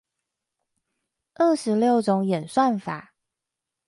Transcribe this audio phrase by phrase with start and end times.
[1.35, 3.13] 二十六種演算法